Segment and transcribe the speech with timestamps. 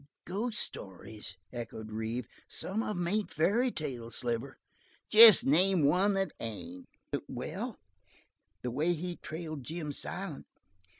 [0.25, 2.25] "Ghost stories?" echoed Reeve.
[2.47, 4.57] "Some of 'em ain't fairy tales, Sliver."
[5.11, 6.89] "Jest name one that ain't!"
[7.27, 7.77] "Well,
[8.63, 10.47] the way he trailed Jim Silent.